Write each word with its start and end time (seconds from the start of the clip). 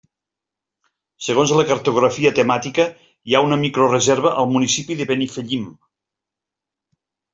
Segons 1.25 1.51
la 1.57 1.65
cartografia 1.71 2.31
temàtica 2.39 2.85
hi 3.11 3.35
ha 3.35 3.43
una 3.49 3.59
microreserva 3.67 4.33
al 4.45 4.49
municipi 4.55 4.99
de 5.03 5.11
Benifallim. 5.13 5.69